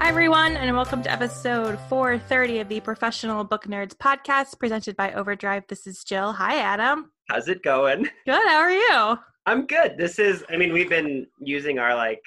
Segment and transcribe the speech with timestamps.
[0.00, 5.12] Hi, everyone, and welcome to episode 430 of the Professional Book Nerds podcast presented by
[5.12, 5.64] Overdrive.
[5.68, 6.32] This is Jill.
[6.32, 7.12] Hi, Adam.
[7.28, 8.08] How's it going?
[8.26, 8.48] Good.
[8.48, 9.18] How are you?
[9.46, 9.96] I'm good.
[9.96, 12.20] This is, I mean, we've been using our like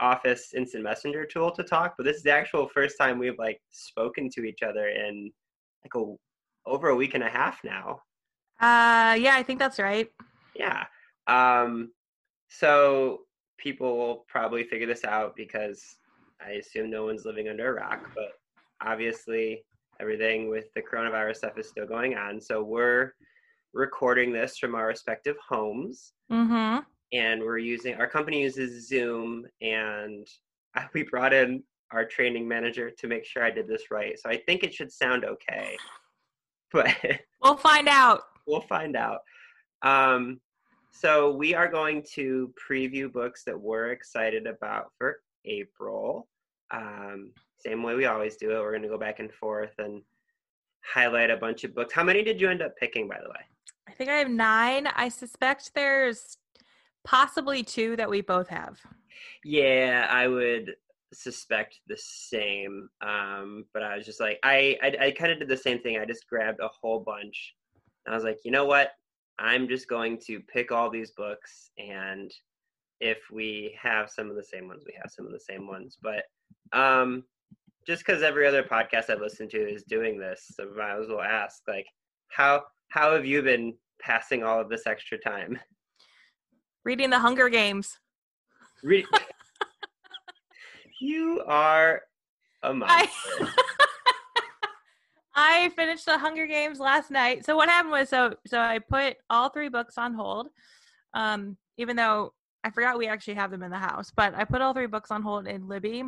[0.00, 3.60] Office Instant Messenger tool to talk, but this is the actual first time we've like
[3.70, 5.30] spoken to each other in
[5.84, 6.14] like a
[6.66, 8.00] over a week and a half now.
[8.60, 10.08] Uh, yeah, I think that's right.
[10.54, 10.84] Yeah.
[11.26, 11.92] Um,
[12.48, 13.20] so
[13.58, 15.96] people will probably figure this out because
[16.44, 18.32] I assume no one's living under a rock, but
[18.80, 19.64] obviously
[20.00, 22.40] everything with the coronavirus stuff is still going on.
[22.40, 23.14] So we're
[23.72, 26.80] recording this from our respective homes Mm-hmm.
[27.12, 30.26] And we're using our company uses Zoom and
[30.94, 34.18] we brought in our training manager to make sure I did this right.
[34.18, 35.76] So I think it should sound okay.
[36.70, 36.94] But
[37.42, 38.24] We'll find out.
[38.46, 39.20] we'll find out.
[39.80, 40.38] Um,
[40.92, 46.28] so we are going to preview books that we're excited about for April.
[46.70, 48.60] Um, same way we always do it.
[48.60, 50.02] We're going to go back and forth and
[50.84, 51.94] highlight a bunch of books.
[51.94, 53.40] How many did you end up picking, by the way?
[53.88, 54.88] I think I have nine.
[54.88, 56.36] I suspect there's
[57.08, 58.78] possibly two that we both have.
[59.42, 60.74] Yeah, I would
[61.14, 62.88] suspect the same.
[63.00, 65.96] Um, but I was just like, I, I, I kind of did the same thing.
[65.98, 67.54] I just grabbed a whole bunch.
[68.06, 68.90] I was like, you know what?
[69.38, 72.32] I'm just going to pick all these books, and
[73.00, 75.96] if we have some of the same ones, we have some of the same ones.
[76.02, 76.24] But
[76.72, 77.22] um,
[77.86, 81.08] just because every other podcast I've listened to is doing this, so I might as
[81.08, 81.86] well ask, like,
[82.28, 85.58] how how have you been passing all of this extra time?
[86.84, 87.98] Reading the Hunger Games.
[88.82, 89.06] Re-
[91.00, 92.02] you are
[92.62, 93.08] a monster.
[93.40, 93.52] I,
[95.66, 97.44] I finished the Hunger Games last night.
[97.44, 100.48] So what happened was so so I put all three books on hold.
[101.14, 102.32] Um, even though
[102.64, 105.10] I forgot we actually have them in the house, but I put all three books
[105.10, 106.04] on hold in Libby.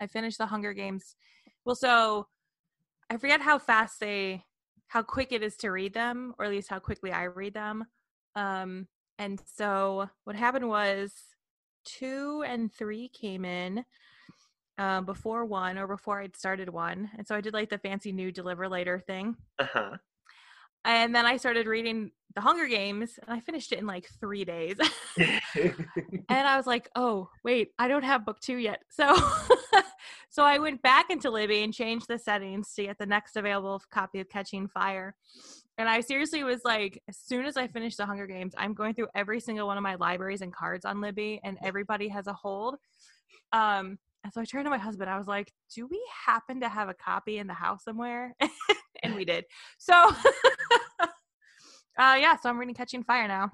[0.00, 1.16] I finished the Hunger Games.
[1.64, 2.26] Well, so
[3.10, 4.44] I forget how fast they
[4.88, 7.84] how quick it is to read them, or at least how quickly I read them.
[8.34, 11.12] Um, and so what happened was
[11.84, 13.84] two and three came in
[14.78, 17.10] um, before one or before I'd started one.
[17.16, 19.36] And so I did like the fancy new deliver later thing.
[19.58, 19.96] Uh-huh.
[20.84, 24.44] And then I started reading The Hunger Games and I finished it in like three
[24.44, 24.76] days.
[25.18, 25.74] and
[26.30, 28.82] I was like, oh, wait, I don't have book two yet.
[28.90, 29.16] So
[30.30, 33.82] so I went back into Libby and changed the settings to get the next available
[33.90, 35.14] copy of Catching Fire.
[35.78, 38.94] And I seriously was like, as soon as I finish The Hunger Games, I'm going
[38.94, 42.32] through every single one of my libraries and cards on Libby, and everybody has a
[42.32, 42.74] hold.
[43.52, 45.08] Um, and so I turned to my husband.
[45.08, 48.34] I was like, "Do we happen to have a copy in the house somewhere?"
[49.04, 49.44] and we did.
[49.78, 49.94] So,
[51.00, 51.06] uh,
[51.96, 52.36] yeah.
[52.36, 53.52] So I'm reading Catching Fire now.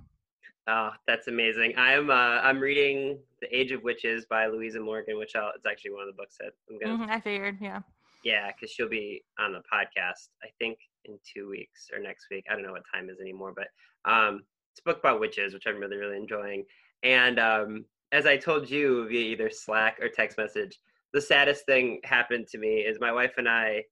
[0.67, 1.75] Oh, that's amazing.
[1.77, 5.91] I'm uh, I'm reading The Age of Witches by Louisa Morgan, which I'll, it's actually
[5.91, 7.81] one of the books that I'm gonna Mhm, I figured, yeah.
[8.25, 10.31] yeah, because she'll be on the podcast.
[10.43, 12.44] I think in two weeks or next week.
[12.50, 13.69] I don't know what time is anymore, but
[14.10, 14.42] um,
[14.72, 16.65] it's a book about witches, which I'm really really enjoying.
[17.03, 20.81] And um, as I told you via either Slack or text message,
[21.12, 23.84] the saddest thing happened to me is my wife and I.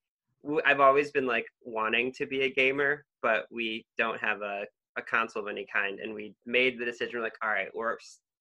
[0.67, 4.65] I've always been like wanting to be a gamer, but we don't have a
[4.97, 7.21] a console of any kind, and we made the decision.
[7.21, 7.97] Like, all right, we're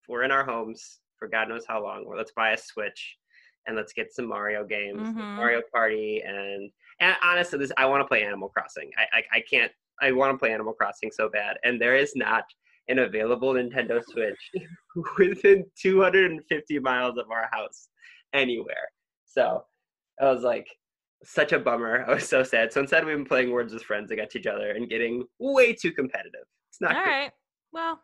[0.07, 2.11] we're in our homes for God knows how long.
[2.17, 3.17] Let's buy a Switch,
[3.67, 5.35] and let's get some Mario games, Mhm.
[5.35, 8.91] Mario Party, and and honestly, this I want to play Animal Crossing.
[8.97, 9.71] I I, I can't.
[10.01, 12.45] I want to play Animal Crossing so bad, and there is not
[12.87, 14.51] an available Nintendo Switch
[15.17, 17.89] within 250 miles of our house
[18.33, 18.89] anywhere.
[19.25, 19.63] So
[20.19, 20.67] I was like,
[21.23, 22.03] such a bummer.
[22.07, 22.73] I was so sad.
[22.73, 25.91] So instead, we've been playing Words with Friends against each other and getting way too
[25.91, 26.41] competitive.
[26.69, 27.31] It's not All right.
[27.71, 28.01] Well,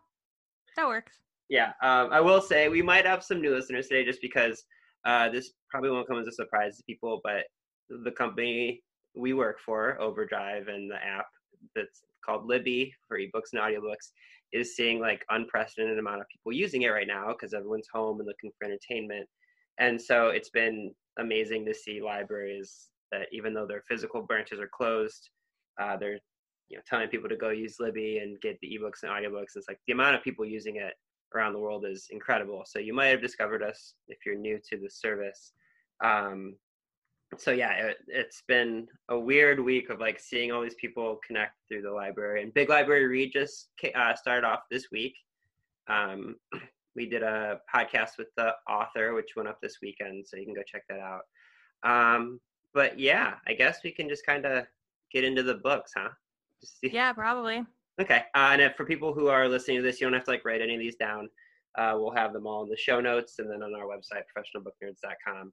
[0.76, 1.20] that works.
[1.50, 4.64] Yeah, um, I will say we might have some new listeners today just because
[5.06, 7.44] uh, this probably won't come as a surprise to people, but
[7.90, 8.82] the company
[9.16, 11.28] we work for, Overdrive, and the app
[11.76, 14.12] that's called Libby for ebooks and audiobooks
[14.54, 18.28] is seeing like unprecedented amount of people using it right now because everyone's home and
[18.28, 19.28] looking for entertainment.
[19.80, 24.70] And so it's been amazing to see libraries that even though their physical branches are
[24.72, 25.30] closed,
[25.82, 26.20] uh, they're
[26.70, 29.56] you know telling people to go use Libby and get the ebooks and audiobooks.
[29.56, 30.94] It's like the amount of people using it
[31.36, 32.64] around the world is incredible.
[32.66, 35.54] So you might have discovered us if you're new to the service.
[36.04, 36.56] Um,
[37.38, 41.54] so yeah, it, it's been a weird week of like seeing all these people connect
[41.68, 42.44] through the library.
[42.44, 45.16] And Big Library Read just uh, started off this week.
[45.90, 46.36] Um,
[46.96, 50.56] we did a podcast with the author, which went up this weekend, so you can
[50.56, 51.22] go check that out.
[51.84, 52.40] Um,
[52.74, 54.66] but yeah, I guess we can just kind of
[55.12, 56.10] get into the books, huh?
[56.82, 57.64] Yeah, probably.
[58.00, 58.24] Okay.
[58.36, 60.46] Uh, and if, for people who are listening to this, you don't have to like
[60.46, 61.30] write any of these down.
[61.78, 65.52] Uh, we'll have them all in the show notes and then on our website, professionalbooknerds.com.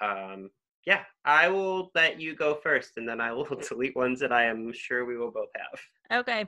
[0.00, 0.50] Um,
[0.86, 4.44] yeah, I will let you go first and then I will delete ones that I
[4.44, 6.20] am sure we will both have.
[6.20, 6.46] Okay.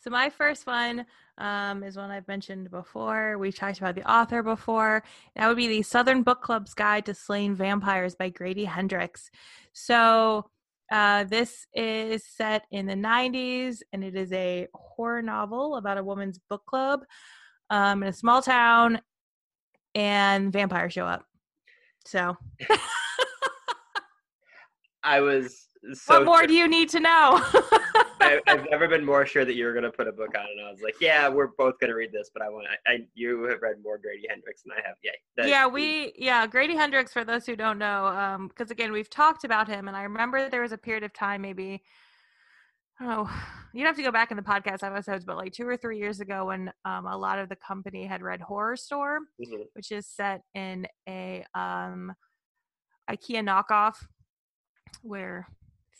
[0.00, 1.04] So my first one
[1.38, 3.36] um, is one I've mentioned before.
[3.36, 5.02] We talked about the author before.
[5.34, 9.30] That would be the Southern Book Club's Guide to Slaying Vampires by Grady Hendrix.
[9.72, 10.50] So
[10.90, 16.04] uh, this is set in the 90s and it is a horror novel about a
[16.04, 17.00] woman's book club
[17.70, 19.00] um, in a small town
[19.94, 21.24] and vampires show up.
[22.06, 22.36] So.
[25.02, 26.16] I was so.
[26.18, 27.42] What more do you need to know?
[28.20, 30.44] I, have never been more sure that you were going to put a book on,
[30.44, 32.92] and I was like, "Yeah, we're both going to read this." But I want, I,
[32.92, 34.96] I, you have read more Grady Hendrix than I have.
[35.02, 37.12] Yeah, yeah, we, yeah, Grady Hendrix.
[37.12, 40.48] For those who don't know, because um, again, we've talked about him, and I remember
[40.48, 41.82] there was a period of time, maybe,
[43.00, 43.30] oh,
[43.74, 46.20] you'd have to go back in the podcast episodes, but like two or three years
[46.20, 49.62] ago, when um, a lot of the company had read Horrorstör, mm-hmm.
[49.74, 52.12] which is set in a um,
[53.10, 53.96] IKEA knockoff
[55.02, 55.46] where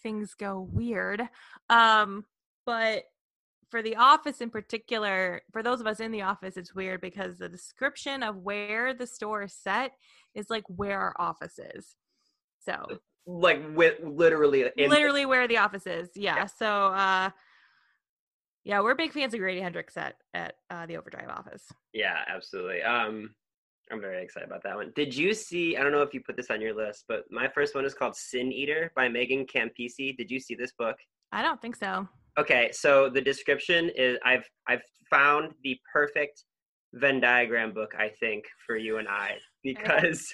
[0.02, 1.22] things go weird.
[1.70, 2.24] Um,
[2.66, 3.04] but
[3.70, 7.36] for the office in particular, for those of us in the office, it's weird because
[7.36, 9.92] the description of where the store is set
[10.34, 11.96] is like where our office is.
[12.64, 16.08] So like with literally literally where the office is.
[16.14, 16.36] Yeah.
[16.36, 16.46] yeah.
[16.46, 17.30] So uh
[18.64, 21.64] yeah, we're big fans of Grady Hendrix at at uh, the Overdrive office.
[21.92, 22.82] Yeah, absolutely.
[22.82, 23.34] Um
[23.90, 24.92] I'm very excited about that one.
[24.94, 25.76] Did you see?
[25.76, 27.94] I don't know if you put this on your list, but my first one is
[27.94, 30.16] called Sin Eater by Megan Campisi.
[30.16, 30.96] Did you see this book?
[31.32, 32.08] I don't think so.
[32.38, 36.44] Okay, so the description is I've I've found the perfect
[36.94, 40.32] Venn diagram book I think for you and I because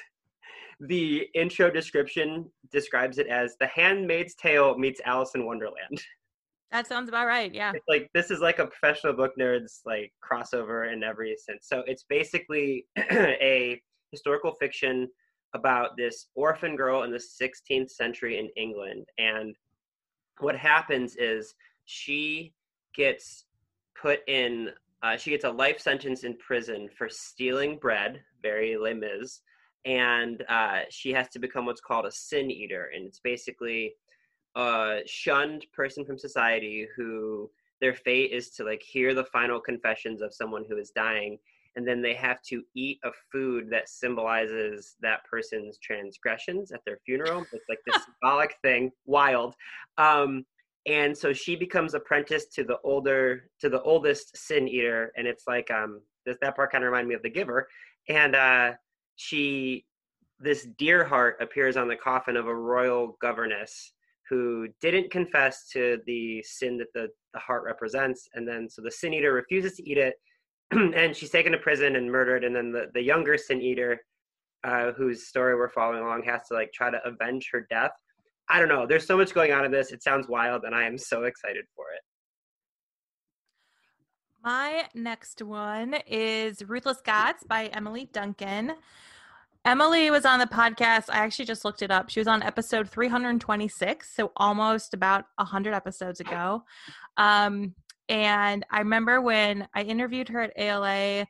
[0.80, 6.02] the intro description describes it as The Handmaid's Tale meets Alice in Wonderland.
[6.72, 7.54] That sounds about right.
[7.54, 7.72] Yeah.
[7.74, 11.68] It's like this is like a professional book nerds like crossover in every sense.
[11.68, 13.80] So it's basically a
[14.10, 15.08] historical fiction
[15.54, 19.54] about this orphan girl in the 16th century in England and
[20.40, 22.52] what happens is she
[22.94, 23.44] gets
[24.00, 24.70] put in
[25.02, 29.42] uh, she gets a life sentence in prison for stealing bread, very Les Mis,
[29.84, 33.94] and uh, she has to become what's called a sin eater, and it's basically
[34.56, 40.22] a shunned person from society who their fate is to like hear the final confessions
[40.22, 41.38] of someone who is dying
[41.76, 46.98] and then they have to eat a food that symbolizes that person's transgressions at their
[47.04, 47.44] funeral.
[47.52, 48.92] It's like this symbolic thing.
[49.06, 49.54] Wild.
[49.98, 50.44] Um,
[50.86, 55.44] and so she becomes apprenticed to the older to the oldest sin eater and it's
[55.46, 57.68] like um this that part kind of reminded me of the giver.
[58.08, 58.72] And uh
[59.16, 59.86] she
[60.38, 63.92] this deer heart appears on the coffin of a royal governess
[64.28, 68.28] who didn't confess to the sin that the, the heart represents.
[68.34, 70.14] And then, so the sin eater refuses to eat it,
[70.70, 72.44] and she's taken to prison and murdered.
[72.44, 74.00] And then the, the younger sin eater,
[74.64, 77.92] uh, whose story we're following along, has to like try to avenge her death.
[78.48, 78.86] I don't know.
[78.86, 79.92] There's so much going on in this.
[79.92, 82.00] It sounds wild, and I am so excited for it.
[84.42, 88.74] My next one is Ruthless Gods by Emily Duncan.
[89.66, 91.04] Emily was on the podcast.
[91.08, 92.10] I actually just looked it up.
[92.10, 96.64] She was on episode 326, so almost about 100 episodes ago.
[97.16, 97.74] Um,
[98.10, 101.26] and I remember when I interviewed her at ALA,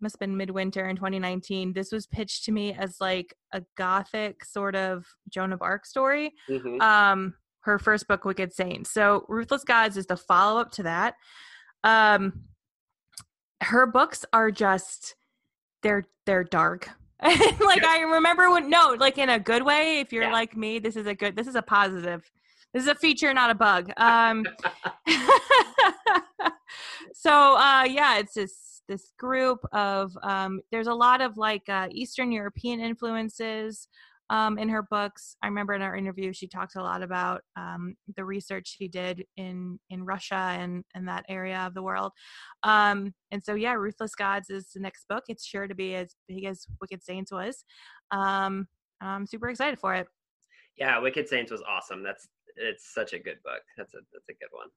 [0.00, 1.74] must have been midwinter in 2019.
[1.74, 6.32] This was pitched to me as like a gothic sort of Joan of Arc story.
[6.48, 6.80] Mm-hmm.
[6.80, 8.90] Um, her first book, Wicked Saints.
[8.90, 11.14] So Ruthless Gods is the follow up to that.
[11.84, 12.44] Um,
[13.62, 15.14] her books are just
[15.82, 16.88] they're they're dark
[17.60, 20.00] like I remember when no, like in a good way.
[20.00, 20.32] If you're yeah.
[20.32, 21.36] like me, this is a good.
[21.36, 22.30] This is a positive.
[22.72, 23.92] This is a feature, not a bug.
[24.00, 24.44] Um,
[27.12, 30.16] so uh, yeah, it's this this group of.
[30.22, 33.88] Um, there's a lot of like uh, Eastern European influences
[34.30, 35.36] um, in her books.
[35.42, 39.24] I remember in our interview, she talked a lot about um, the research she did
[39.36, 42.12] in in Russia and and that area of the world.
[42.62, 45.24] Um, and so, yeah, Ruthless Gods is the next book.
[45.28, 47.64] It's sure to be as big as Wicked Saints was.
[48.12, 48.68] Um,
[49.00, 50.06] I'm super excited for it.
[50.78, 52.02] Yeah, Wicked Saints was awesome.
[52.02, 53.62] That's it's such a good book.
[53.76, 54.68] That's a that's a good one.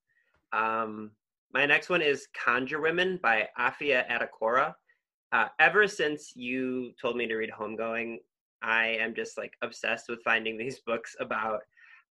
[0.52, 1.12] Um,
[1.54, 4.74] my next one is Conjure Women by Afia Atakora.
[5.32, 8.18] Uh, ever since you told me to read Homegoing,
[8.64, 11.60] I am just like obsessed with finding these books about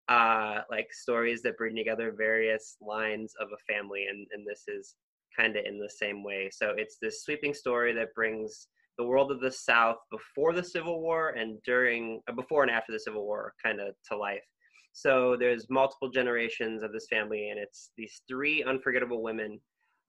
[0.09, 4.95] uh, like stories that bring together various lines of a family, and and this is
[5.37, 6.51] kind of in the same way.
[6.53, 8.69] So it's this sweeping story that brings
[8.99, 12.93] the world of the South before the Civil War and during, uh, before and after
[12.93, 14.45] the Civil War, kind of to life.
[14.93, 19.59] So there's multiple generations of this family, and it's these three unforgettable women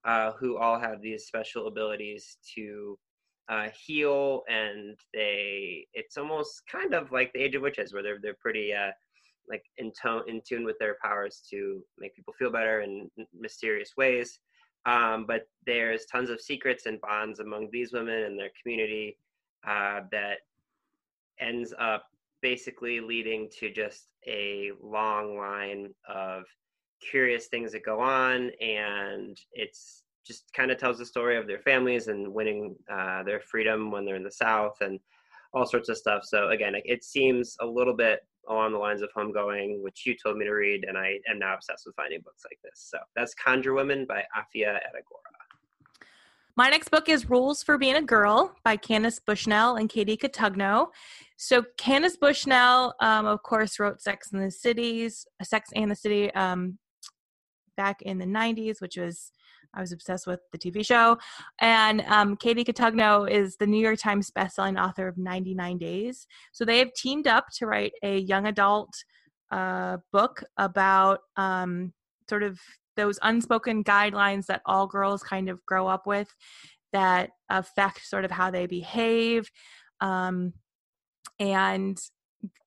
[0.04, 2.98] uh, who all have these special abilities to
[3.50, 8.20] uh, heal, and they it's almost kind of like the Age of Witches, where they're
[8.22, 8.92] they're pretty uh,
[9.50, 13.92] like in tone in tune with their powers to make people feel better in mysterious
[13.98, 14.40] ways.
[14.86, 19.18] Um, but there's tons of secrets and bonds among these women and their community
[19.66, 20.40] uh, that
[21.40, 22.06] ends up
[22.42, 26.44] basically leading to just a long line of
[27.10, 31.60] curious things that go on and it's just kind of tells the story of their
[31.60, 35.00] families and winning uh, their freedom when they're in the south and
[35.54, 36.24] all sorts of stuff.
[36.24, 40.36] So again it seems a little bit along the lines of homegoing which you told
[40.36, 42.90] me to read and i am now obsessed with finding books like this.
[42.92, 45.34] So that's conjure women by afia atakora
[46.56, 50.90] my next book is Rules for Being a Girl by Candace Bushnell and Katie Cotugno.
[51.36, 56.32] So Candace Bushnell, um, of course, wrote Sex and the Cities, Sex and the City
[56.36, 56.78] um,
[57.76, 59.32] back in the 90s, which was
[59.74, 61.18] I was obsessed with the TV show.
[61.60, 66.28] And um, Katie Cotugno is the New York Times bestselling author of 99 Days.
[66.52, 68.94] So they have teamed up to write a young adult
[69.52, 71.94] uh, book about um,
[72.30, 72.60] sort of
[72.96, 76.34] those unspoken guidelines that all girls kind of grow up with
[76.92, 79.50] that affect sort of how they behave
[80.02, 80.54] um,
[81.40, 82.00] and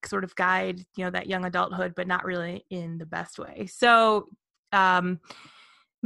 [0.04, 3.66] sort of guide you know that young adulthood but not really in the best way
[3.66, 4.26] so
[4.72, 5.20] um,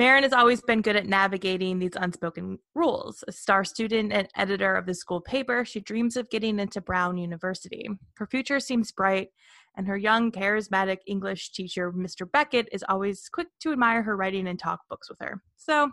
[0.00, 3.23] Marin has always been good at navigating these unspoken rules.
[3.28, 7.19] A star student and editor of the school paper, she dreams of getting into Brown
[7.19, 7.87] University.
[8.14, 9.28] Her future seems bright,
[9.76, 12.26] and her young, charismatic English teacher, Mr.
[12.33, 15.42] Beckett, is always quick to admire her writing and talk books with her.
[15.59, 15.90] So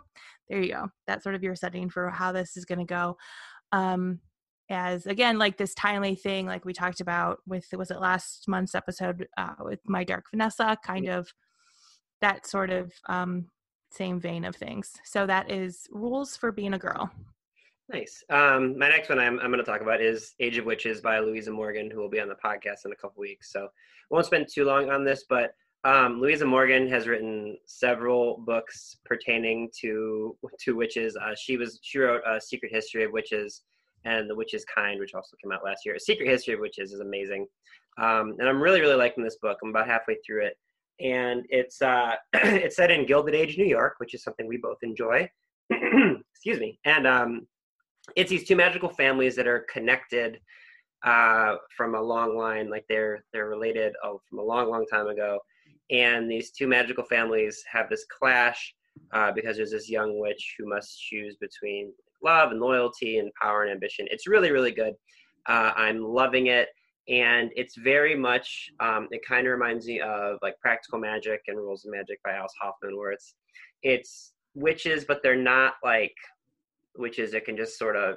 [0.48, 0.88] there you go.
[1.06, 3.18] That's sort of your setting for how this is going to go.
[3.72, 4.20] Um,
[4.70, 8.74] as again, like this timely thing, like we talked about with was it last month's
[8.74, 11.28] episode uh, with my dark Vanessa, kind of
[12.22, 13.48] that sort of um,
[13.90, 14.92] same vein of things.
[15.04, 17.10] So that is rules for being a girl.
[17.90, 18.22] Nice.
[18.28, 21.20] Um, my next one I'm, I'm going to talk about is Age of Witches by
[21.20, 23.50] Louisa Morgan, who will be on the podcast in a couple weeks.
[23.50, 23.68] So
[24.10, 25.54] won't spend too long on this, but
[25.84, 31.16] um, Louisa Morgan has written several books pertaining to to witches.
[31.16, 33.62] Uh, she was she wrote a Secret History of Witches
[34.04, 35.94] and The Witch's Kind, which also came out last year.
[35.94, 37.46] A Secret History of Witches is amazing,
[37.96, 39.58] um, and I'm really really liking this book.
[39.62, 40.58] I'm about halfway through it,
[41.00, 44.78] and it's uh, it's set in Gilded Age New York, which is something we both
[44.82, 45.28] enjoy.
[45.70, 47.46] Excuse me, and um,
[48.16, 50.40] it's these two magical families that are connected
[51.04, 55.08] uh, from a long line, like they're they're related oh, from a long, long time
[55.08, 55.38] ago.
[55.90, 58.74] And these two magical families have this clash
[59.12, 63.62] uh, because there's this young witch who must choose between love and loyalty and power
[63.62, 64.06] and ambition.
[64.10, 64.94] It's really, really good.
[65.46, 66.68] Uh, I'm loving it,
[67.08, 68.70] and it's very much.
[68.80, 72.32] Um, it kind of reminds me of like Practical Magic and Rules of Magic by
[72.32, 73.34] Alice Hoffman, where it's
[73.82, 76.14] it's witches, but they're not like
[76.96, 78.16] witches that can just sort of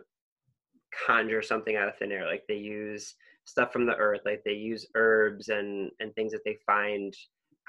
[1.08, 2.26] conjure something out of thin air.
[2.26, 6.42] Like they use stuff from the earth, like they use herbs and and things that
[6.44, 7.14] they find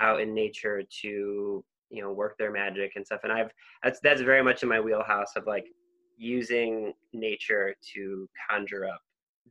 [0.00, 3.21] out in nature to you know work their magic and stuff.
[3.23, 3.52] And I've
[3.85, 5.67] that's that's very much in my wheelhouse of like
[6.17, 9.00] using nature to conjure up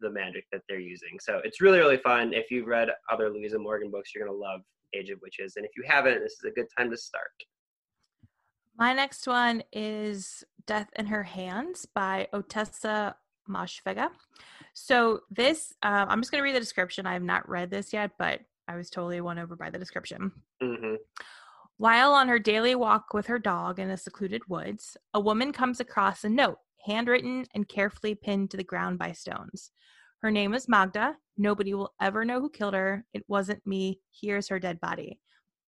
[0.01, 1.17] the magic that they're using.
[1.21, 2.33] So it's really really fun.
[2.33, 4.61] If you've read other Louisa Morgan books, you're gonna love
[4.93, 5.53] Age of Witches.
[5.55, 7.31] And if you haven't, this is a good time to start.
[8.77, 13.15] My next one is Death in Her Hands by Ottessa
[13.49, 14.09] Moshfegh.
[14.73, 17.05] So this, um, I'm just going to read the description.
[17.05, 20.31] I have not read this yet, but I was totally won over by the description.
[20.63, 20.95] Mm-hmm.
[21.77, 25.79] While on her daily walk with her dog in a secluded woods, a woman comes
[25.79, 29.71] across a note, handwritten and carefully pinned to the ground by stones.
[30.21, 31.17] Her name is Magda.
[31.37, 33.05] Nobody will ever know who killed her.
[33.13, 33.99] It wasn't me.
[34.11, 35.19] Here's her dead body.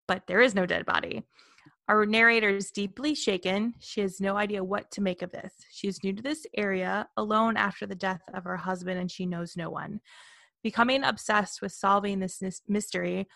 [0.07, 1.23] But there is no dead body.
[1.89, 3.73] Our narrator is deeply shaken.
[3.79, 5.53] She has no idea what to make of this.
[5.71, 9.25] She is new to this area, alone after the death of her husband, and she
[9.25, 9.99] knows no one.
[10.63, 13.27] Becoming obsessed with solving this mystery,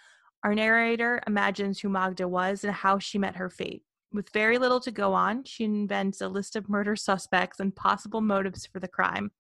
[0.43, 3.83] our narrator imagines who Magda was and how she met her fate.
[4.13, 8.21] With very little to go on, she invents a list of murder suspects and possible
[8.21, 9.31] motives for the crime.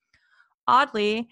[0.67, 1.29] Oddly,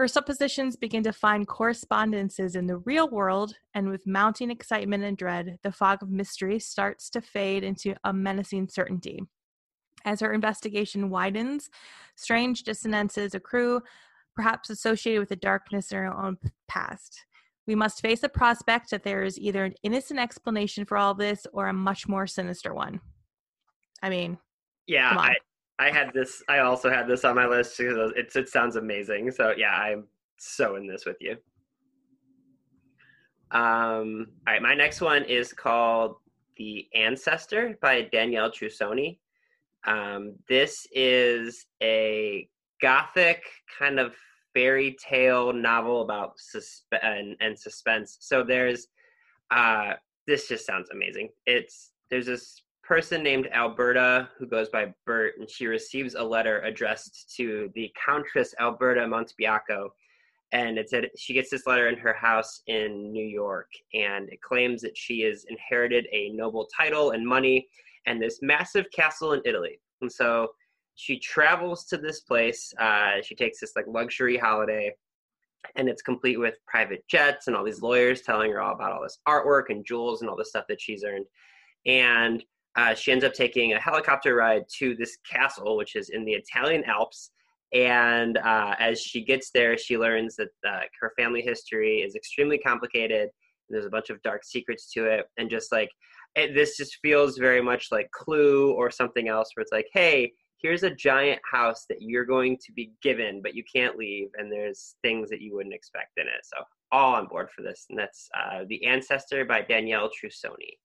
[0.00, 5.14] Her suppositions begin to find correspondences in the real world, and with mounting excitement and
[5.14, 9.20] dread, the fog of mystery starts to fade into a menacing certainty.
[10.06, 11.68] As her investigation widens,
[12.16, 13.82] strange dissonances accrue,
[14.34, 17.26] perhaps associated with the darkness in her own past.
[17.70, 21.46] We must face the prospect that there is either an innocent explanation for all this
[21.52, 23.00] or a much more sinister one.
[24.02, 24.38] I mean,
[24.88, 25.36] Yeah, I,
[25.78, 26.42] I had this.
[26.48, 29.30] I also had this on my list because it, it sounds amazing.
[29.30, 31.36] So yeah, I'm so in this with you.
[33.52, 36.16] Um, all right, my next one is called
[36.56, 39.18] "The Ancestor" by Danielle Trussoni.
[39.86, 42.48] Um, this is a
[42.82, 43.44] gothic
[43.78, 44.16] kind of
[44.54, 48.18] fairy tale novel about suspe- and, and suspense.
[48.20, 48.88] So there's
[49.50, 49.94] uh,
[50.26, 51.28] this just sounds amazing.
[51.46, 56.60] It's there's this person named Alberta who goes by Bert, and she receives a letter
[56.60, 59.90] addressed to the Countess Alberta Montebiacco.
[60.52, 64.42] And it said she gets this letter in her house in New York, and it
[64.42, 67.68] claims that she has inherited a noble title and money
[68.06, 69.78] and this massive castle in Italy.
[70.00, 70.48] And so
[71.00, 72.74] she travels to this place.
[72.78, 74.92] Uh, she takes this like luxury holiday,
[75.76, 79.02] and it's complete with private jets and all these lawyers telling her all about all
[79.02, 81.24] this artwork and jewels and all the stuff that she's earned.
[81.86, 82.44] And
[82.76, 86.32] uh, she ends up taking a helicopter ride to this castle, which is in the
[86.32, 87.30] Italian Alps.
[87.72, 92.58] And uh, as she gets there, she learns that uh, her family history is extremely
[92.58, 93.30] complicated.
[93.70, 95.26] There's a bunch of dark secrets to it.
[95.38, 95.90] And just like
[96.34, 100.32] it, this, just feels very much like Clue or something else, where it's like, hey,
[100.60, 104.28] here's a giant house that you're going to be given, but you can't leave.
[104.36, 106.44] And there's things that you wouldn't expect in it.
[106.44, 106.62] So,
[106.92, 107.86] all on board for this.
[107.88, 110.76] And that's uh, The Ancestor by Danielle Trussoni.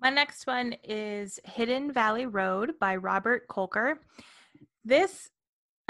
[0.00, 3.96] My next one is Hidden Valley Road by Robert Kolker.
[4.84, 5.30] This,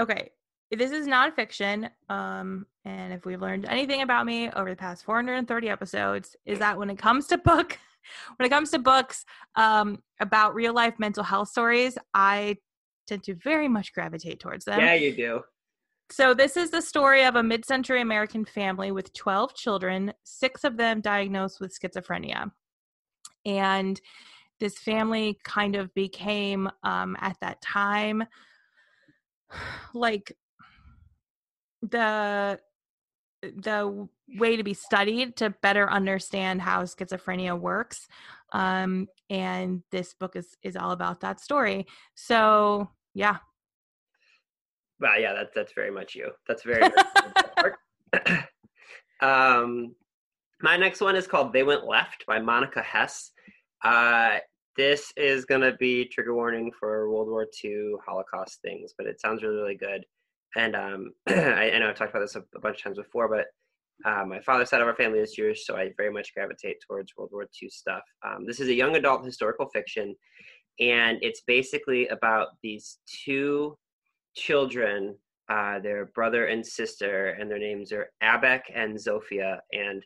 [0.00, 0.30] okay,
[0.70, 1.90] this is nonfiction.
[2.08, 6.78] Um, and if we've learned anything about me over the past 430 episodes, is that
[6.78, 7.78] when it comes to book,
[8.36, 9.24] when it comes to books
[9.56, 12.56] um, about real life mental health stories, I
[13.06, 14.80] tend to very much gravitate towards them.
[14.80, 15.42] Yeah, you do.
[16.10, 20.64] So, this is the story of a mid century American family with 12 children, six
[20.64, 22.50] of them diagnosed with schizophrenia.
[23.46, 24.00] And
[24.60, 28.24] this family kind of became, um, at that time,
[29.94, 30.32] like
[31.82, 32.58] the
[33.56, 38.08] the way to be studied to better understand how schizophrenia works
[38.52, 43.36] um and this book is is all about that story so yeah
[45.00, 46.30] Wow, yeah, that's that's very much you.
[46.46, 46.90] That's very.
[47.58, 47.74] very
[49.20, 49.94] um,
[50.62, 53.32] my next one is called "They Went Left" by Monica Hesse.
[53.82, 54.38] Uh,
[54.76, 59.42] this is gonna be trigger warning for World War II Holocaust things, but it sounds
[59.42, 60.06] really really good.
[60.56, 63.28] And um, I, I know I've talked about this a, a bunch of times before,
[63.28, 63.46] but
[64.04, 67.12] uh, my father's side of our family is Jewish, so I very much gravitate towards
[67.16, 68.02] World War II stuff.
[68.26, 70.14] Um, this is a young adult historical fiction,
[70.80, 73.78] and it's basically about these two
[74.34, 75.16] children,
[75.48, 79.58] uh, their brother and sister, and their names are Abek and Zofia.
[79.72, 80.04] And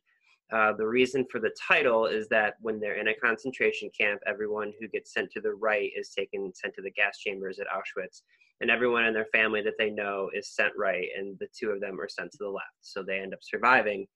[0.53, 4.73] uh, the reason for the title is that when they're in a concentration camp, everyone
[4.79, 8.23] who gets sent to the right is taken sent to the gas chambers at Auschwitz,
[8.61, 11.81] and everyone in their family that they know is sent right, and the two of
[11.81, 12.67] them are sent to the left.
[12.81, 14.07] So they end up surviving.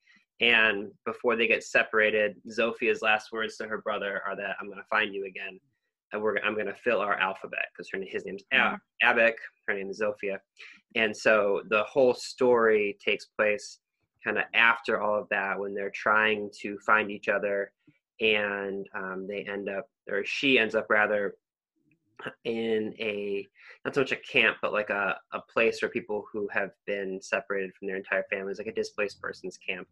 [0.40, 4.78] And before they get separated, Zofia's last words to her brother are that I'm going
[4.78, 5.60] to find you again
[6.12, 9.34] and we're I'm going to fill our alphabet because her his name's A- Abek,
[9.66, 10.38] her name is Zofia,
[10.94, 13.78] and so the whole story takes place
[14.24, 17.72] kind of after all of that when they're trying to find each other,
[18.20, 21.34] and um, they end up or she ends up rather
[22.44, 23.46] in a
[23.84, 27.20] not so much a camp but like a, a place where people who have been
[27.22, 29.86] separated from their entire families like a displaced persons camp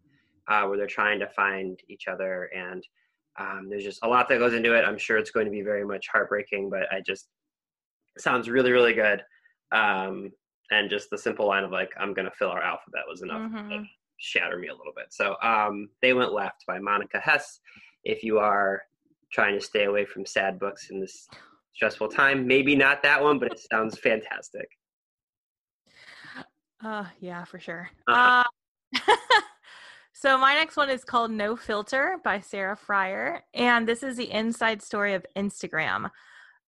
[0.48, 2.86] uh, where they're trying to find each other and
[3.38, 4.84] um, there's just a lot that goes into it.
[4.84, 7.28] I'm sure it's going to be very much heartbreaking, but I just
[8.18, 9.22] sounds really, really good.
[9.72, 10.32] Um,
[10.70, 13.42] and just the simple line of like, I'm going to fill our alphabet was enough
[13.50, 13.88] to Mhm.
[14.18, 15.06] shatter me a little bit.
[15.12, 17.60] So um, they went left by Monica Hesse.
[18.04, 18.82] If you are
[19.32, 21.28] trying to stay away from sad books in this
[21.74, 24.68] stressful time, maybe not that one, but it sounds fantastic.
[26.82, 27.90] Uh, yeah, for sure.
[28.08, 28.44] Uh-huh.
[29.08, 29.16] Uh,
[30.12, 34.30] so my next one is called No Filter by Sarah Frier, and this is the
[34.30, 36.10] inside story of Instagram.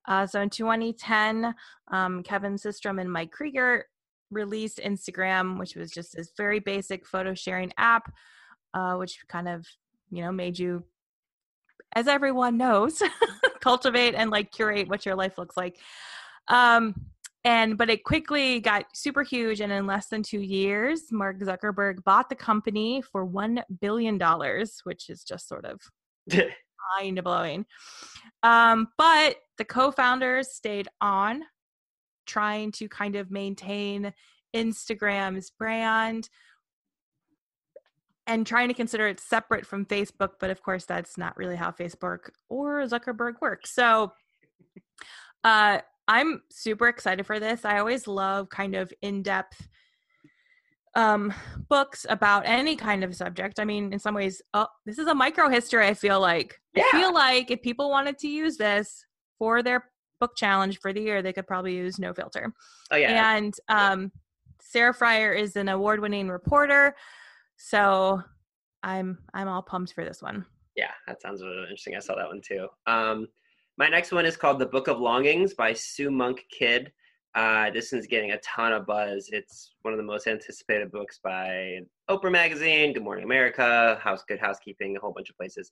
[0.07, 1.53] Uh, so in 2010,
[1.91, 3.85] um, Kevin Systrom and Mike Krieger
[4.31, 8.11] released Instagram, which was just this very basic photo sharing app,
[8.73, 9.65] uh, which kind of
[10.09, 10.83] you know made you,
[11.93, 13.03] as everyone knows,
[13.61, 15.79] cultivate and like curate what your life looks like.
[16.47, 16.95] Um,
[17.43, 22.03] and but it quickly got super huge and in less than two years mark zuckerberg
[22.03, 25.81] bought the company for one billion dollars which is just sort of
[26.99, 27.65] mind blowing
[28.43, 31.43] um, but the co-founders stayed on
[32.25, 34.13] trying to kind of maintain
[34.55, 36.29] instagram's brand
[38.27, 41.71] and trying to consider it separate from facebook but of course that's not really how
[41.71, 44.11] facebook or zuckerberg works so
[45.43, 47.63] uh I'm super excited for this.
[47.63, 49.67] I always love kind of in-depth
[50.93, 51.33] um
[51.69, 53.61] books about any kind of subject.
[53.61, 56.59] I mean, in some ways, oh, this is a micro history, I feel like.
[56.75, 56.83] Yeah.
[56.91, 59.05] I feel like if people wanted to use this
[59.39, 62.51] for their book challenge for the year, they could probably use no filter.
[62.91, 63.37] Oh yeah.
[63.37, 64.11] And um
[64.59, 66.93] Sarah Frier is an award-winning reporter.
[67.63, 68.21] So
[68.81, 70.45] I'm I'm all pumped for this one.
[70.75, 71.95] Yeah, that sounds really interesting.
[71.95, 72.67] I saw that one too.
[72.87, 73.27] Um,
[73.77, 76.91] my next one is called The Book of Longings by Sue Monk Kidd.
[77.35, 79.29] Uh, this one's getting a ton of buzz.
[79.31, 84.39] It's one of the most anticipated books by Oprah Magazine, Good Morning America, House Good
[84.39, 85.71] Housekeeping, a whole bunch of places.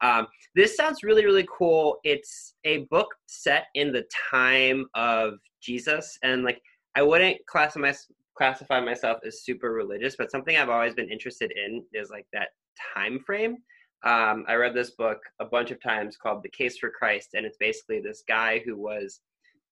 [0.00, 1.98] Um, this sounds really, really cool.
[2.02, 6.62] It's a book set in the time of Jesus, and like
[6.96, 7.92] I wouldn't classify
[8.36, 12.48] classify myself as super religious, but something I've always been interested in is like that
[12.94, 13.56] time frame.
[14.04, 17.46] Um, I read this book a bunch of times called The Case for Christ, and
[17.46, 19.20] it's basically this guy who was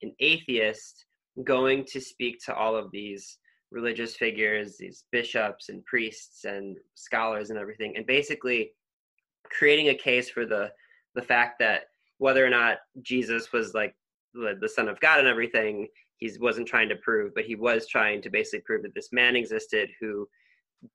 [0.03, 1.05] an atheist
[1.45, 3.39] going to speak to all of these
[3.71, 8.71] religious figures, these bishops and priests and scholars and everything, and basically
[9.51, 10.71] creating a case for the
[11.15, 11.83] the fact that
[12.19, 13.95] whether or not Jesus was like
[14.33, 17.87] the, the son of God and everything, he wasn't trying to prove, but he was
[17.87, 20.29] trying to basically prove that this man existed who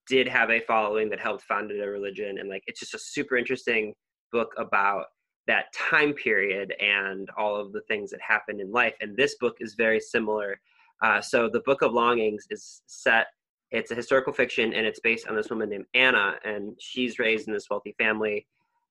[0.07, 2.37] did have a following that helped founded a religion.
[2.39, 3.93] And like it's just a super interesting
[4.31, 5.05] book about
[5.47, 8.93] that time period and all of the things that happened in life.
[9.01, 10.59] And this book is very similar.
[11.03, 13.27] Uh, so the book of longings is set
[13.71, 17.47] it's a historical fiction and it's based on this woman named anna and she's raised
[17.47, 18.47] in this wealthy family.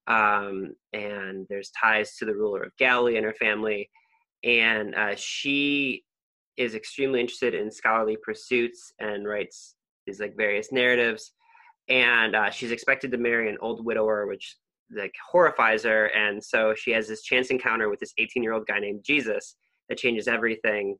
[0.07, 3.91] Um, and there's ties to the ruler of galilee and her family.
[4.45, 6.05] And uh, she
[6.59, 11.33] is extremely interested in scholarly pursuits and writes these like various narratives.
[11.89, 14.57] And uh, she's expected to marry an old widower which
[14.95, 16.07] like horrifies her.
[16.07, 19.57] And so she has this chance encounter with this 18 year old guy named jesus
[19.89, 20.97] that changes everything.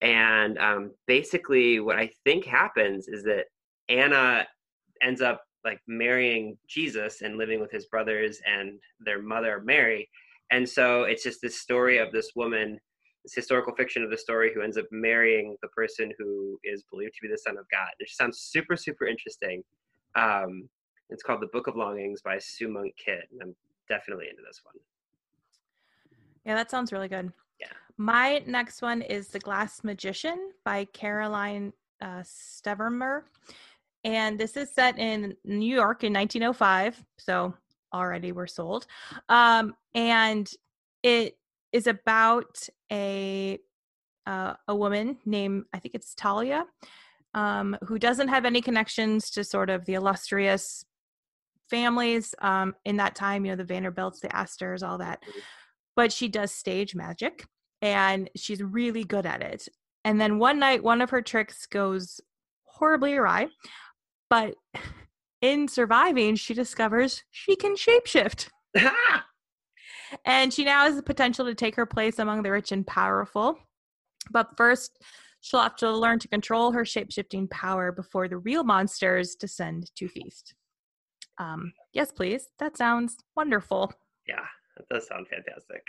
[0.00, 3.46] And um, basically what i think happens is that
[3.88, 4.46] anna
[5.02, 10.08] ends up like marrying jesus and living with his brothers and their mother mary.
[10.50, 12.78] And so it's just this story of this woman
[13.24, 17.14] this historical fiction of the story who ends up marrying the person who is believed
[17.14, 17.88] to be the son of God.
[17.98, 19.62] It sounds super, super interesting.
[20.14, 20.68] Um,
[21.10, 23.24] it's called The Book of Longings by Sue Monk Kidd.
[23.32, 23.56] And I'm
[23.88, 24.74] definitely into this one.
[26.44, 27.32] Yeah, that sounds really good.
[27.60, 27.66] Yeah.
[27.96, 33.22] My next one is The Glass Magician by Caroline uh, Stevermer.
[34.04, 37.04] And this is set in New York in 1905.
[37.18, 37.52] So
[37.92, 38.86] already we're sold.
[39.28, 40.50] Um, and
[41.02, 41.36] it
[41.72, 43.58] is about a
[44.26, 46.64] uh, a woman named I think it's Talia,
[47.34, 50.84] um, who doesn't have any connections to sort of the illustrious
[51.70, 53.44] families um, in that time.
[53.44, 55.22] You know, the Vanderbilts, the Astors, all that.
[55.22, 55.38] Mm-hmm.
[55.96, 57.46] But she does stage magic,
[57.82, 59.68] and she's really good at it.
[60.04, 62.20] And then one night, one of her tricks goes
[62.64, 63.48] horribly awry,
[64.30, 64.54] but
[65.40, 68.48] in surviving, she discovers she can shapeshift
[70.24, 73.58] and she now has the potential to take her place among the rich and powerful.
[74.30, 75.02] But first,
[75.40, 80.08] she'll have to learn to control her shapeshifting power before the real monsters descend to
[80.08, 80.54] feast.
[81.38, 82.48] Um, yes, please.
[82.58, 83.92] That sounds wonderful.
[84.26, 84.44] Yeah,
[84.76, 85.86] that does sound fantastic.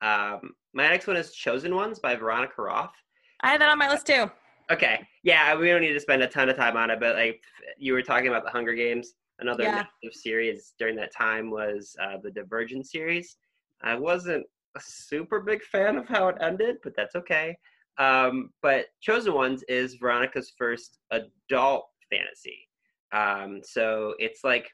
[0.00, 2.94] Um, my next one is Chosen Ones by Veronica Roth.
[3.40, 4.30] I had that on my list too.
[4.70, 7.40] Okay, yeah, we don't need to spend a ton of time on it, but like
[7.78, 9.84] you were talking about the Hunger Games, another Yeah.
[10.12, 13.36] series during that time was uh, the Divergent series.
[13.82, 14.44] I wasn't
[14.76, 17.56] a super big fan of how it ended, but that's okay.
[17.98, 22.68] Um, but Chosen Ones is Veronica's first adult fantasy.
[23.12, 24.68] Um, so it's like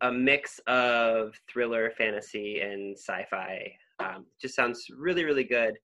[0.00, 3.72] a mix of thriller, fantasy, and sci-fi.
[3.98, 5.74] Um, just sounds really, really good.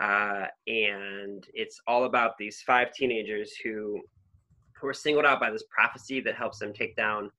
[0.00, 4.00] Uh, and it's all about these five teenagers who
[4.80, 7.30] who are singled out by this prophecy that helps them take down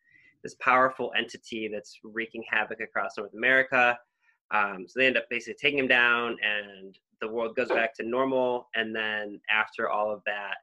[0.43, 3.97] this powerful entity that's wreaking havoc across North America.
[4.52, 8.04] Um, so they end up basically taking him down, and the world goes back to
[8.04, 8.68] normal.
[8.76, 10.56] And then after all of that,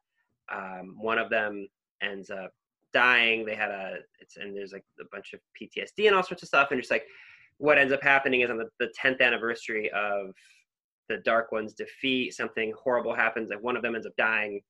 [0.53, 1.69] um, one of them
[2.03, 2.53] ends up
[2.93, 3.45] dying.
[3.45, 6.49] They had a it's and there's like a bunch of PTSD and all sorts of
[6.49, 6.69] stuff.
[6.71, 7.05] And just like
[7.59, 10.35] what ends up happening is on the, the 10th anniversary of
[11.09, 14.61] the Dark Ones defeat, something horrible happens, like one of them ends up dying,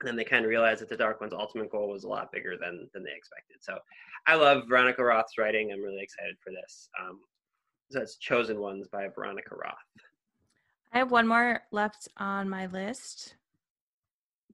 [0.00, 2.32] and then they kind of realize that the Dark One's ultimate goal was a lot
[2.32, 3.56] bigger than than they expected.
[3.60, 3.78] So,
[4.26, 5.72] I love Veronica Roth's writing.
[5.72, 6.88] I'm really excited for this.
[7.00, 7.20] Um,
[7.90, 9.74] that's Chosen Ones by Veronica Roth.
[10.92, 13.36] I have one more left on my list.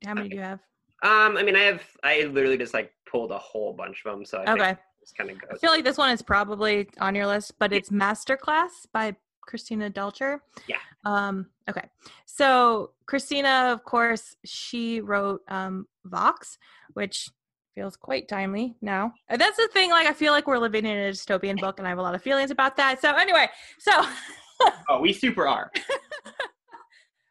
[0.04, 0.30] How many Okay.
[0.30, 0.60] do you have?
[1.02, 4.24] Um, I mean, I have I literally just like pulled a whole bunch of them,
[4.24, 4.76] so I Okay.
[5.00, 7.90] just kind of I feel like this one is probably on your list, but it's
[7.90, 10.42] Masterclass by Christina Dalcher.
[10.66, 10.76] Yeah.
[11.04, 11.88] Um, okay.
[12.26, 16.58] So Christina, of course, she wrote um Vox,
[16.94, 17.30] which
[17.74, 19.12] feels quite timely now.
[19.28, 21.86] And that's the thing, like I feel like we're living in a dystopian book and
[21.86, 23.00] I have a lot of feelings about that.
[23.00, 23.92] So anyway, so
[24.88, 25.70] oh, we super are.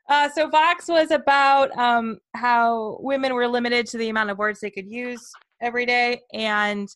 [0.10, 4.60] Uh, so Vox was about um, how women were limited to the amount of words
[4.60, 6.89] they could use every day, and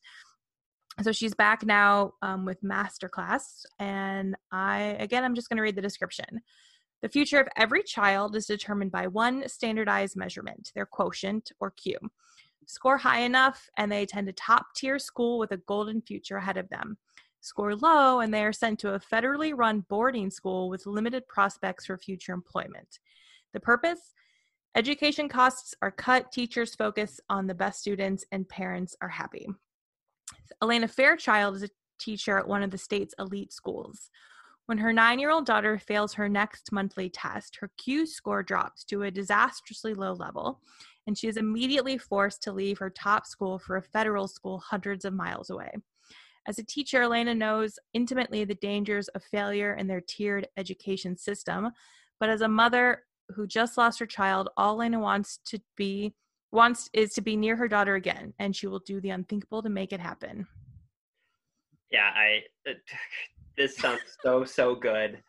[1.02, 3.66] so she's back now um, with Masterclass.
[3.80, 6.42] And I, again, I'm just going to read the description.
[7.04, 11.98] The future of every child is determined by one standardized measurement, their quotient or Q.
[12.68, 16.58] Score high enough, and they attend a top tier school with a golden future ahead
[16.58, 16.98] of them.
[17.42, 21.86] Score low, and they are sent to a federally run boarding school with limited prospects
[21.86, 23.00] for future employment.
[23.54, 24.14] The purpose?
[24.76, 29.48] Education costs are cut, teachers focus on the best students, and parents are happy.
[30.62, 34.10] Elena Fairchild is a teacher at one of the state's elite schools.
[34.66, 38.84] When her nine year old daughter fails her next monthly test, her Q score drops
[38.86, 40.62] to a disastrously low level,
[41.08, 45.06] and she is immediately forced to leave her top school for a federal school hundreds
[45.06, 45.72] of miles away.
[46.48, 51.72] As a teacher, Elena knows intimately the dangers of failure in their tiered education system,
[52.20, 56.14] but as a mother who just lost her child, all Elena wants to be
[56.52, 59.70] wants is to be near her daughter again, and she will do the unthinkable to
[59.70, 60.46] make it happen.
[61.92, 62.42] Yeah, I.
[62.66, 62.78] It,
[63.58, 65.22] this sounds so so good.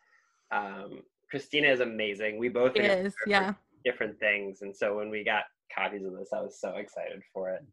[0.51, 2.37] Um, Christina is amazing.
[2.37, 3.53] We both It are yeah.
[3.83, 7.51] different things, and so when we got copies of this, I was so excited for
[7.51, 7.63] it.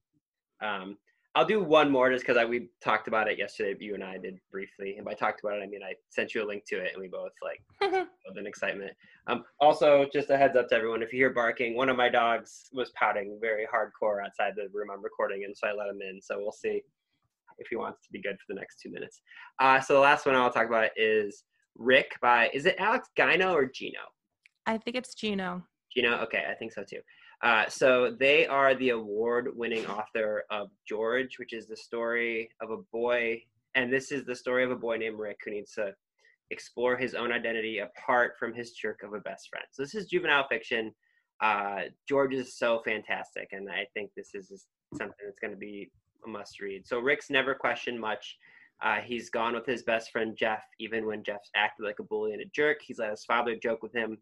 [0.65, 0.97] Um,
[1.35, 3.75] I'll do one more just because we talked about it yesterday.
[3.81, 6.45] You and I did briefly, and by talked about it, I mean I sent you
[6.45, 8.93] a link to it, and we both like with an excitement.
[9.29, 12.11] Um, also, just a heads up to everyone: if you hear barking, one of my
[12.11, 16.03] dogs was pouting very hardcore outside the room I'm recording in, so I let him
[16.03, 16.21] in.
[16.21, 16.83] So we'll see
[17.59, 19.23] if he wants to be good for the next two minutes.
[19.59, 21.45] Uh, so the last one I'll talk about is
[21.77, 24.01] Rick by is it Alex Gino or Gino?
[24.67, 25.63] I think it's Gino.
[25.95, 27.01] Gino, okay, I think so too.
[27.43, 32.77] Uh, so they are the award-winning author of George, which is the story of a
[32.93, 33.43] boy,
[33.75, 35.93] and this is the story of a boy named Rick who needs to
[36.51, 39.65] explore his own identity apart from his jerk of a best friend.
[39.73, 40.93] So this is juvenile fiction.
[41.43, 45.91] Uh, George is so fantastic, and I think this is something that's going to be
[46.25, 46.87] a must-read.
[46.87, 48.37] So Rick's never questioned much.
[48.85, 52.35] Uh, he's gone with his best friend Jeff, even when Jeff's acted like a bully
[52.35, 52.79] and a jerk.
[52.83, 54.19] He's let his father joke with him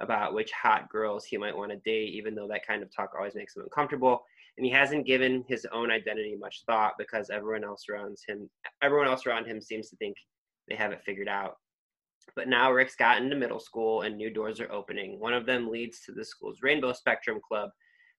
[0.00, 3.12] about which hot girls he might want to date, even though that kind of talk
[3.16, 4.24] always makes him uncomfortable.
[4.56, 8.48] And he hasn't given his own identity much thought because everyone else around him,
[8.82, 10.16] everyone else around him seems to think
[10.68, 11.56] they have it figured out.
[12.36, 15.20] But now Rick's gotten to middle school and new doors are opening.
[15.20, 17.70] One of them leads to the school's Rainbow Spectrum Club,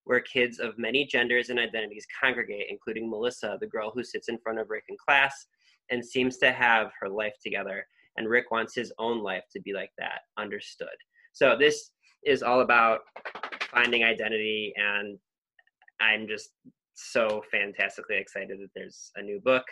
[0.03, 4.37] where kids of many genders and identities congregate, including Melissa, the girl who sits in
[4.37, 5.47] front of Rick in class
[5.89, 7.85] and seems to have her life together.
[8.17, 10.87] And Rick wants his own life to be like that, understood.
[11.35, 11.91] So this
[12.25, 13.01] is all about
[13.69, 15.19] finding identity, and
[15.99, 16.51] I'm just
[16.93, 19.65] so fantastically excited that there's a new book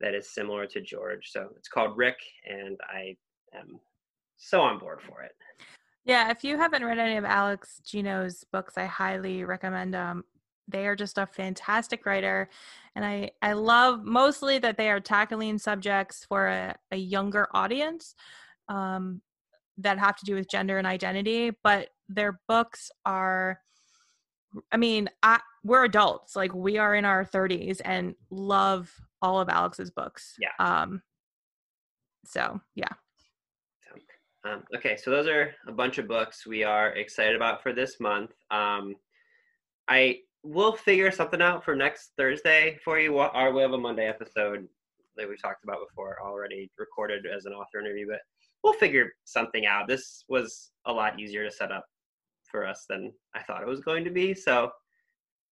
[0.00, 1.28] that is similar to George.
[1.32, 2.14] So it's called Rick,
[2.48, 3.16] and I
[3.58, 3.80] am
[4.36, 5.32] so on board for it.
[6.04, 10.22] Yeah, if you haven't read any of Alex Gino's books, I highly recommend them.
[10.68, 12.48] They are just a fantastic writer,
[12.94, 18.14] and I I love mostly that they are tackling subjects for a, a younger audience
[18.68, 19.22] um,
[19.82, 21.52] that have to do with gender and identity.
[21.62, 23.60] But their books are,
[24.72, 28.90] I mean, I, we're adults, like we are in our 30s, and love
[29.22, 30.34] all of Alex's books.
[30.38, 30.50] Yeah.
[30.58, 31.02] Um.
[32.24, 32.92] So yeah.
[34.44, 38.00] Um, okay, so those are a bunch of books we are excited about for this
[38.00, 38.30] month.
[38.50, 38.96] Um,
[39.88, 43.18] I will figure something out for next Thursday for you.
[43.18, 44.66] Our we have a Monday episode
[45.16, 48.20] that we talked about before already recorded as an author interview, but
[48.62, 49.88] we'll figure something out.
[49.88, 51.84] This was a lot easier to set up
[52.50, 54.70] for us than I thought it was going to be, so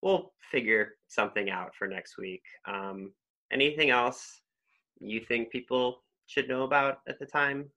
[0.02, 2.42] we'll figure something out for next week.
[2.66, 3.12] Um,
[3.52, 4.40] anything else
[5.00, 7.70] you think people should know about at the time?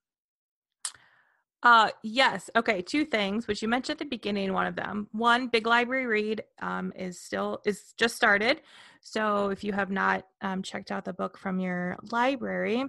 [1.64, 2.50] Uh, yes.
[2.56, 2.82] Okay.
[2.82, 4.52] Two things, which you mentioned at the beginning.
[4.52, 8.62] One of them, one big library read, um, is still is just started.
[9.02, 12.86] So if you have not um, checked out the book from your library,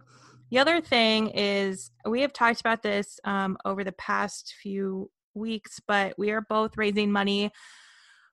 [0.52, 5.80] the other thing is we have talked about this um, over the past few weeks,
[5.88, 7.50] but we are both raising money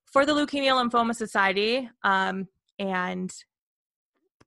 [0.04, 1.90] for the Leukemia Lymphoma Society.
[2.04, 3.34] Um, and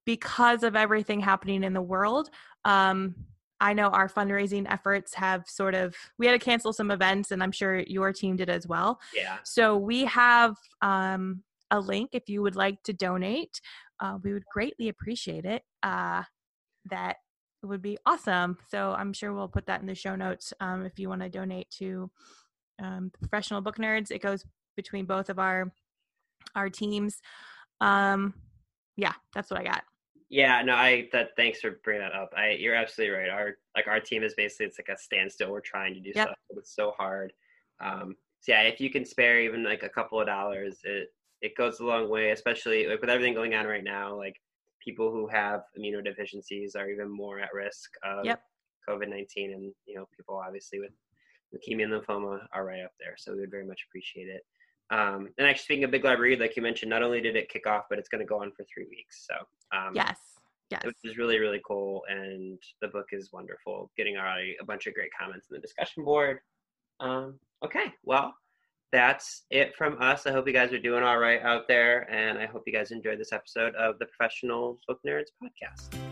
[0.04, 2.28] because of everything happening in the world,
[2.66, 3.14] um,
[3.58, 7.42] I know our fundraising efforts have sort of, we had to cancel some events, and
[7.42, 9.00] I'm sure your team did as well.
[9.16, 9.38] Yeah.
[9.44, 13.62] So we have um, a link if you would like to donate.
[13.98, 15.62] Uh, we would greatly appreciate it.
[15.82, 16.24] Uh,
[16.90, 17.16] that
[17.62, 18.58] would be awesome.
[18.68, 21.28] So I'm sure we'll put that in the show notes um, if you want to
[21.28, 22.10] donate to
[22.82, 24.10] um, professional book nerds.
[24.10, 24.44] It goes
[24.76, 25.72] between both of our
[26.54, 27.20] our teams.
[27.80, 28.34] Um,
[28.96, 29.84] yeah, that's what I got.
[30.28, 32.32] Yeah, no, I that thanks for bringing that up.
[32.36, 33.28] I you're absolutely right.
[33.28, 35.52] Our like our team is basically it's like a standstill.
[35.52, 36.28] We're trying to do Yep.
[36.28, 37.32] stuff, but it's so hard.
[37.80, 41.08] Um, so yeah, if you can spare even like a couple of dollars, it
[41.42, 42.30] it goes a long way.
[42.30, 44.40] Especially like with everything going on right now, like
[44.84, 48.42] people who have immunodeficiencies are even more at risk of Yep.
[48.88, 50.92] COVID nineteen, and you know people obviously with
[51.54, 53.14] leukemia and lymphoma are right up there.
[53.18, 54.44] So we would very much appreciate it.
[54.90, 57.48] Um, and actually, speaking of Big Lab Read, like you mentioned, not only did it
[57.48, 59.26] kick off, but it's going to go on for three weeks.
[59.26, 59.34] So
[59.76, 60.18] um, Yes,
[60.72, 60.84] yes.
[60.84, 64.94] which is really really cool and the book is wonderful getting already a bunch of
[64.94, 66.38] great comments in the discussion board
[67.00, 68.34] um, okay well
[68.92, 70.26] that's it from us.
[70.26, 72.90] I hope you guys are doing all right out there and i hope you guys
[72.90, 76.11] enjoyed this episode of the professional book nerds podcast